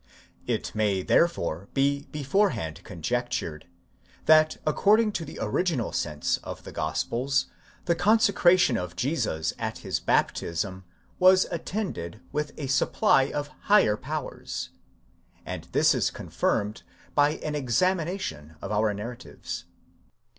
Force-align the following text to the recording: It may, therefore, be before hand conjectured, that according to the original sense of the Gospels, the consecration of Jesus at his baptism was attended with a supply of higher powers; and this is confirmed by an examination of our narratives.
It 0.47 0.73
may, 0.73 1.03
therefore, 1.03 1.67
be 1.75 2.07
before 2.11 2.49
hand 2.57 2.83
conjectured, 2.83 3.67
that 4.25 4.57
according 4.65 5.11
to 5.11 5.25
the 5.25 5.37
original 5.39 5.91
sense 5.91 6.37
of 6.37 6.63
the 6.63 6.71
Gospels, 6.71 7.51
the 7.85 7.93
consecration 7.93 8.77
of 8.77 8.95
Jesus 8.95 9.53
at 9.59 9.77
his 9.85 9.99
baptism 9.99 10.85
was 11.19 11.45
attended 11.51 12.19
with 12.31 12.51
a 12.57 12.65
supply 12.65 13.25
of 13.31 13.49
higher 13.65 13.95
powers; 13.95 14.71
and 15.45 15.65
this 15.71 15.93
is 15.93 16.09
confirmed 16.09 16.81
by 17.13 17.33
an 17.35 17.53
examination 17.53 18.55
of 18.59 18.71
our 18.71 18.91
narratives. 18.95 19.65